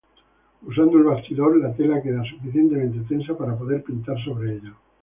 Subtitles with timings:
[0.63, 4.73] Usando el bastidor, la tela queda suficientemente tensa para poder pintar sobre ella.